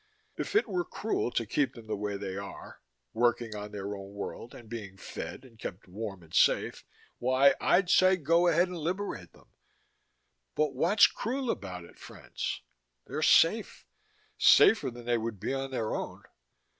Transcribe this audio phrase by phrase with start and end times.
[0.35, 2.81] If it were cruel to keep them the way they are,
[3.13, 6.83] working on their own world and being fed and kept warm and safe,
[7.19, 9.51] why, I'd say go ahead and liberate them.
[10.55, 12.63] But what's cruel about it, friends?
[13.05, 13.85] They're safe
[14.39, 16.23] safer than they would be on their own.